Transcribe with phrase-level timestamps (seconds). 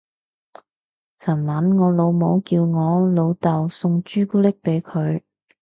[1.19, 5.21] 尋晚我老母叫我老竇送朱古力俾佢